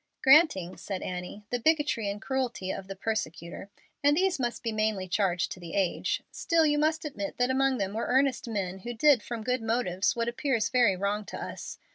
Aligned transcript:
"Granting," 0.23 0.77
said 0.77 1.03
Annie, 1.03 1.43
"the 1.51 1.59
bigotry 1.59 2.09
and 2.09 2.19
cruelty 2.19 2.71
of 2.71 2.87
the 2.87 2.95
persecutor 2.95 3.69
and 4.03 4.17
these 4.17 4.39
must 4.39 4.63
be 4.63 4.71
mainly 4.71 5.07
charged 5.07 5.51
to 5.51 5.59
the 5.59 5.75
age 5.75 6.23
still 6.31 6.65
you 6.65 6.79
must 6.79 7.05
admit 7.05 7.37
that 7.37 7.51
among 7.51 7.77
them 7.77 7.93
were 7.93 8.07
earnest 8.07 8.47
men 8.49 8.79
who 8.79 8.95
did 8.95 9.21
from 9.21 9.43
good 9.43 9.61
motives 9.61 10.15
what 10.15 10.27
appears 10.27 10.69
very 10.69 10.95
wrong 10.95 11.23
to 11.25 11.37
us. 11.37 11.77